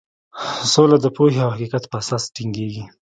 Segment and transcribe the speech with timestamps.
[0.71, 2.85] سوله د پوهې او حقیقت په اساس ټینګیږي.